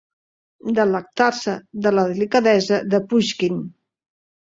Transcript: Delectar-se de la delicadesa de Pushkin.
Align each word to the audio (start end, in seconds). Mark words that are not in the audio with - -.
Delectar-se 0.77 1.53
de 1.87 1.91
la 1.97 2.05
delicadesa 2.13 2.79
de 2.95 3.01
Pushkin. 3.13 3.61